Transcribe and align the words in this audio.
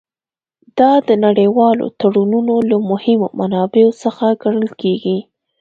دا 0.77 0.91
د 1.07 1.09
نړیوالو 1.25 1.85
تړونونو 1.99 2.53
له 2.69 2.77
مهمو 2.89 3.27
منابعو 3.39 3.91
څخه 4.03 4.25
ګڼل 4.43 4.69
کیږي 4.81 5.17